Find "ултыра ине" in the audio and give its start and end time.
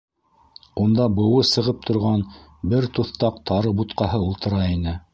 4.31-5.01